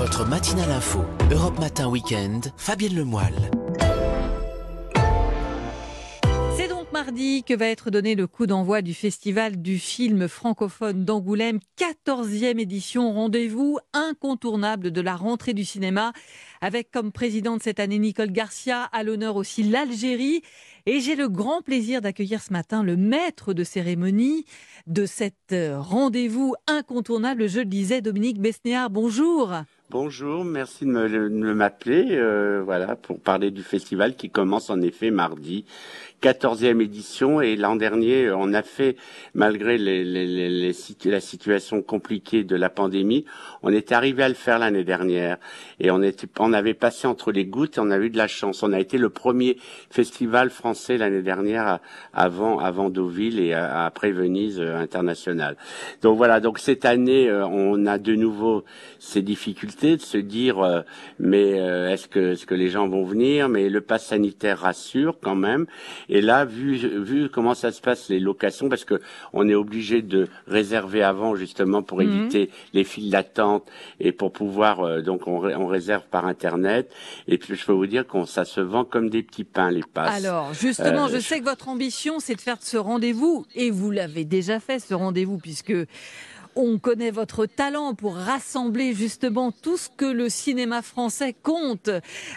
[0.00, 3.50] Votre matinale info, Europe Matin Weekend, Fabienne Lemoyle.
[6.56, 11.04] C'est donc mardi que va être donné le coup d'envoi du festival du film francophone
[11.04, 16.14] d'Angoulême, 14e édition, rendez-vous incontournable de la rentrée du cinéma,
[16.62, 20.40] avec comme présidente cette année Nicole Garcia, à l'honneur aussi l'Algérie.
[20.86, 24.44] Et j'ai le grand plaisir d'accueillir ce matin le maître de cérémonie
[24.86, 28.88] de cet euh, rendez-vous incontournable, je le disais, Dominique Besnéard.
[28.88, 29.52] Bonjour.
[29.90, 35.64] Bonjour, merci de m'appeler, euh, voilà, pour parler du festival qui commence en effet mardi,
[36.22, 38.96] 14e édition, et l'an dernier, euh, on a fait,
[39.34, 43.24] malgré la situation compliquée de la pandémie,
[43.64, 45.38] on est arrivé à le faire l'année dernière,
[45.80, 46.00] et on
[46.38, 48.62] on avait passé entre les gouttes, on a eu de la chance.
[48.62, 49.56] On a été le premier
[49.90, 51.78] festival français l'année dernière,
[52.12, 55.56] avant, avant Deauville et après Venise euh, international.
[56.02, 58.64] Donc voilà, donc cette année, euh, on a de nouveau
[58.98, 60.80] ces difficultés de se dire, euh,
[61.18, 61.50] mais
[61.92, 63.48] est-ce que, est-ce que les gens vont venir?
[63.48, 65.66] Mais le pass sanitaire rassure quand même.
[66.08, 69.00] Et là, vu, vu comment ça se passe les locations, parce que
[69.32, 72.10] on est obligé de réserver avant justement pour Mhm.
[72.20, 73.68] éviter les files d'attente
[74.00, 76.90] et pour pouvoir, donc on, on réserve par internet.
[77.28, 79.82] Et puis je peux vous dire qu'on ça se vend comme des petits pains les
[79.82, 80.24] passes.
[80.24, 83.70] Alors, justement, Euh, je sais que votre ambition, c'est de faire de ce rendez-vous, et
[83.70, 85.72] vous l'avez déjà fait, ce rendez-vous, puisque
[86.56, 91.90] on connaît votre talent pour rassembler justement tout ce que le cinéma français compte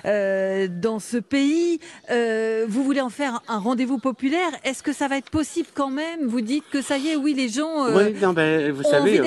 [0.05, 1.79] euh, dans ce pays.
[2.11, 4.49] Euh, vous voulez en faire un rendez-vous populaire?
[4.63, 6.25] Est-ce que ça va être possible quand même?
[6.25, 7.85] Vous dites que ça y est, oui, les gens...
[7.85, 9.21] euh, Oui, non, ben, vous ont savez,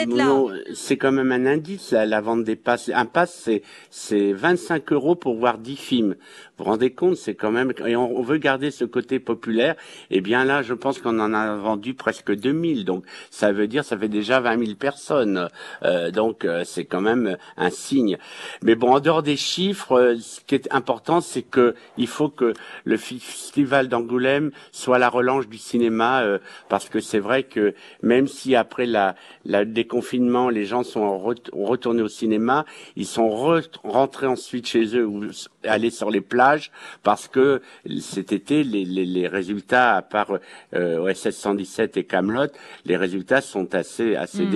[0.75, 2.91] c'est quand même un indice, la, la vente des passes.
[2.95, 6.15] Un pass, c'est, c'est 25 euros pour voir 10 films.
[6.59, 9.75] Vous vous rendez compte, c'est quand même, et on, on veut garder ce côté populaire.
[10.11, 12.85] Eh bien là, je pense qu'on en a vendu presque 2000.
[12.85, 15.49] Donc, ça veut dire, ça fait déjà 20 000 personnes.
[15.83, 18.17] Euh, donc, euh, c'est quand même un signe.
[18.63, 22.29] Mais bon, en dehors des chiffres, euh, ce qui est important, c'est que il faut
[22.29, 22.53] que
[22.85, 28.27] le festival d'Angoulême soit la relance du cinéma, euh, parce que c'est vrai que même
[28.29, 29.15] si après la,
[29.45, 32.65] la déconfinement, les gens sont ret- retournés au cinéma,
[32.97, 35.25] ils sont re- rentrés ensuite chez eux ou
[35.65, 36.71] allés sur les plages,
[37.03, 37.61] parce que
[38.01, 40.39] cet été, les, les, les résultats, à part
[40.75, 42.47] euh, OSS 117 et Camelot,
[42.85, 44.51] les résultats sont assez assez Mm.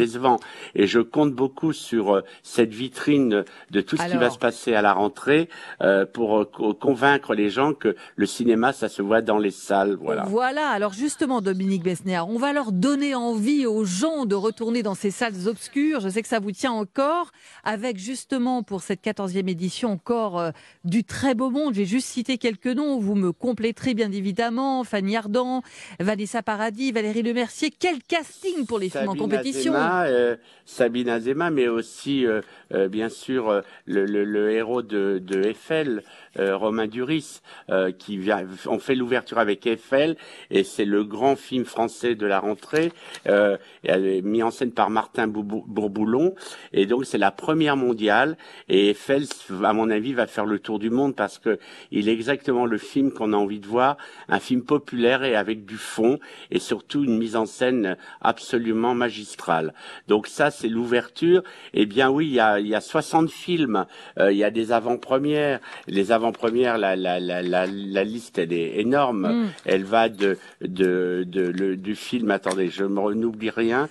[0.74, 4.74] Et je compte beaucoup sur euh, cette vitrine de tout ce qui va se passer
[4.74, 5.48] à la rentrée
[5.82, 9.50] euh, pour euh, co- convaincre les gens que le cinéma, ça se voit dans les
[9.50, 9.96] salles.
[10.00, 10.24] Voilà.
[10.24, 14.94] Voilà, alors justement, Dominique Besnéard, on va leur donner envie aux gens de retourner dans
[14.94, 16.00] ces salles obscures.
[16.00, 17.30] Je sais que ça vous tient encore,
[17.64, 20.50] avec justement pour cette 14e édition encore euh,
[20.84, 21.74] du très beau monde.
[21.74, 24.84] J'ai juste cité quelques noms, vous me compléterez bien évidemment.
[24.84, 25.62] Fanny Ardant,
[25.98, 27.70] Vanessa Paradis, Valérie Lemercier.
[27.76, 29.72] Quel casting pour les films en compétition?
[30.06, 32.40] Euh, Sabine Azema, mais aussi euh,
[32.72, 36.02] euh, bien sûr le, le, le héros de, de Eiffel,
[36.38, 37.40] Romain Duris,
[37.98, 38.46] qui vient.
[38.66, 40.16] On fait l'ouverture avec Eiffel
[40.50, 42.92] et c'est le grand film français de la rentrée,
[44.22, 46.36] mis en scène par Martin Bourboulon
[46.72, 48.36] et donc c'est la première mondiale
[48.68, 49.24] et Eiffel,
[49.64, 51.58] à mon avis, va faire le tour du monde parce que
[51.90, 53.96] il est exactement le film qu'on a envie de voir,
[54.28, 56.20] un film populaire et avec du fond
[56.52, 59.74] et surtout une mise en scène absolument magistrale.
[60.08, 61.42] Donc ça, c'est l'ouverture.
[61.74, 63.86] Eh bien oui, il y a, il y a 60 films,
[64.18, 65.60] euh, il y a des avant-premières.
[65.86, 69.44] Les avant-premières, la, la, la, la, la liste, elle est énorme.
[69.44, 69.48] Mm.
[69.64, 73.88] Elle va de, de, de, le- du film, attendez, je me n'oublie rien.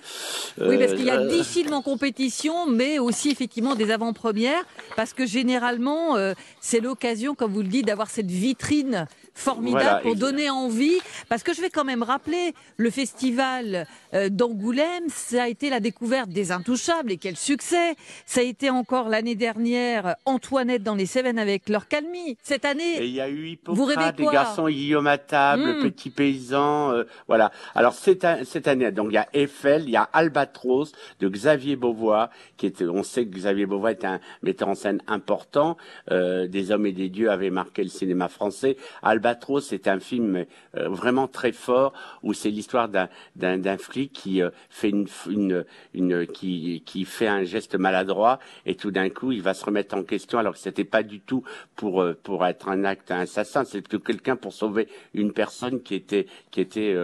[0.60, 4.62] Oui, parce qu'il y a Euh, 10 films en compétition, mais aussi effectivement des avant-premières,
[4.96, 9.06] parce que généralement, euh, c'est l'occasion, comme vous le dites, d'avoir cette vitrine
[9.40, 10.98] formidable Voilà, pour donner envie.
[11.28, 15.80] Parce que je vais quand même rappeler, le festival euh, d'Angoulême, ça a été la
[15.80, 17.94] découverte des Intouchables, et quel succès
[18.26, 22.36] Ça a été encore l'année dernière Antoinette dans les Cévennes avec leur calmie.
[22.42, 25.82] Cette Et année, il y a eu Vous rêvez quoi garçons Guillaume à table, Mm.
[25.82, 27.50] Petit Paysan, euh, voilà.
[27.74, 31.76] Alors cette, cette année, donc il y a Eiffel, il y a Albatros de Xavier
[31.76, 35.76] Beauvois, qui était, on sait que Xavier Beauvois est un metteur en scène important,
[36.10, 38.76] euh, des hommes et des dieux avait marqué le cinéma français.
[39.02, 39.29] Albatros,
[39.60, 40.44] c'est un film
[40.76, 41.92] euh, vraiment très fort
[42.22, 47.44] où c'est l'histoire d'un flic qui euh, fait une une une qui qui fait un
[47.44, 50.84] geste maladroit et tout d'un coup il va se remettre en question alors que c'était
[50.84, 51.42] pas du tout
[51.76, 55.94] pour euh, pour être un acte assassin, c'est plutôt quelqu'un pour sauver une personne qui
[55.94, 56.96] était qui était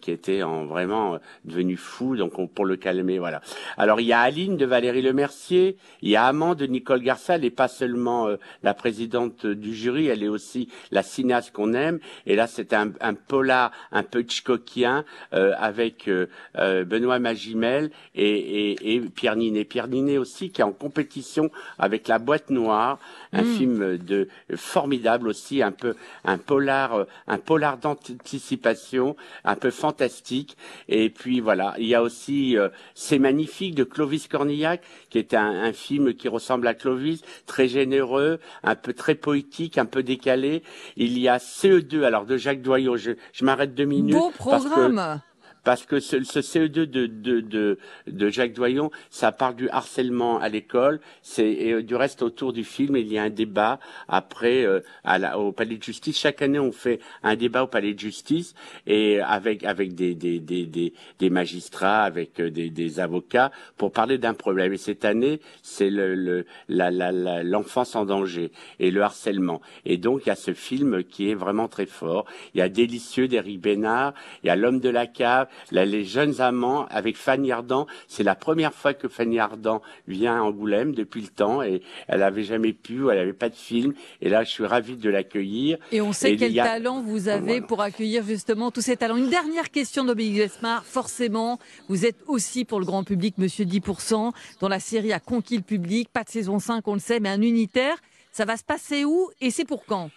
[0.00, 3.40] qui était en vraiment devenu fou donc on, pour le calmer voilà.
[3.76, 7.34] Alors il y a Aline de Valérie Lemercier, il y a Amand de Nicole Garcia,
[7.34, 8.28] elle n'est pas seulement
[8.62, 11.98] la présidente du jury, elle est aussi la cinéaste base qu'on aime.
[12.26, 17.90] Et là, c'est un, un, polar un peu Hitchcockien euh, avec euh, euh, Benoît Magimel
[18.14, 19.64] et, et, et, Pierre Ninet.
[19.64, 22.98] Pierre Ninet aussi qui est en compétition avec La Boîte Noire,
[23.32, 23.56] un mm.
[23.56, 25.94] film de formidable aussi, un peu
[26.24, 30.56] un polar, un polar d'anticipation, un peu fantastique.
[30.88, 32.56] Et puis voilà, il y a aussi
[32.94, 37.68] C'est magnifique de Clovis Cornillac, qui est un, un film qui ressemble à Clovis, très
[37.68, 40.62] généreux, un peu très poétique, un peu décalé.
[40.96, 42.96] Il y a CE2, alors de Jacques Doyon.
[42.96, 44.14] Je, je m'arrête deux minutes.
[44.14, 45.31] Beau programme parce que
[45.64, 51.00] ce, ce CE2 de, de, de, de, Jacques Doyon, ça parle du harcèlement à l'école.
[51.22, 53.78] C'est et euh, du reste autour du film, il y a un débat
[54.08, 56.18] après euh, à la, au Palais de Justice.
[56.18, 58.54] Chaque année, on fait un débat au Palais de Justice
[58.86, 63.92] et avec avec des des, des, des, des magistrats, avec euh, des, des avocats pour
[63.92, 64.72] parler d'un problème.
[64.72, 68.50] Et cette année, c'est le, le la, la, l'enfance en danger
[68.80, 69.60] et le harcèlement.
[69.84, 72.26] Et donc il y a ce film qui est vraiment très fort.
[72.54, 76.40] Il y a Délicieux d'Éric Bénard, il y a L'homme de la cave les jeunes
[76.40, 77.86] amants avec Fanny Ardant.
[78.08, 82.20] C'est la première fois que Fanny Ardant vient à Angoulême depuis le temps et elle
[82.20, 83.94] n'avait jamais pu, elle n'avait pas de film.
[84.20, 85.78] Et là, je suis ravi de l'accueillir.
[85.90, 89.16] Et on sait quel talent vous avez pour accueillir justement tous ces talents.
[89.16, 90.84] Une dernière question, Dominique Vesmar.
[90.84, 91.58] Forcément,
[91.88, 95.62] vous êtes aussi pour le grand public, Monsieur 10%, dont la série a conquis le
[95.62, 96.08] public.
[96.12, 97.96] Pas de saison 5, on le sait, mais un unitaire.
[98.32, 100.10] Ça va se passer où et c'est pour quand?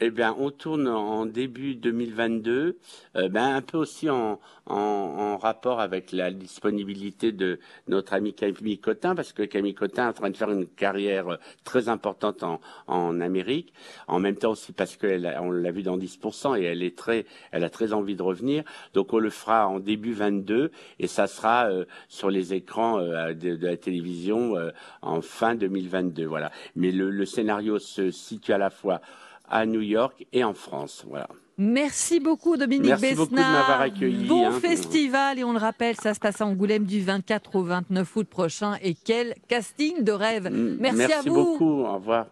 [0.00, 2.78] Eh bien, on tourne en début 2022,
[3.16, 7.58] euh, ben, un peu aussi en, en, en, rapport avec la disponibilité de
[7.88, 11.28] notre ami Camille Cotin, parce que Camille Cotin est en train de faire une carrière
[11.28, 13.72] euh, très importante en, en Amérique,
[14.06, 17.64] en même temps aussi parce qu'on l'a vu dans 10% et elle est très, elle
[17.64, 18.62] a très envie de revenir.
[18.94, 20.70] Donc on le fera en début 22
[21.00, 24.54] et ça sera euh, sur les écrans euh, de, de, la télévision
[25.02, 26.24] en fin 2022.
[26.24, 26.52] Voilà.
[26.76, 29.00] Mais le, le scénario se situe à la fois
[29.50, 31.04] à New York et en France.
[31.08, 31.28] Voilà.
[31.60, 34.26] Merci beaucoup Dominique Merci beaucoup de m'avoir accueilli.
[34.26, 34.60] Bon hein.
[34.60, 38.28] festival et on le rappelle, ça se passe à Angoulême du 24 au 29 août
[38.28, 40.48] prochain et quel casting de rêve.
[40.52, 41.34] Merci, Merci à vous.
[41.34, 41.82] Merci beaucoup.
[41.82, 42.26] Au revoir.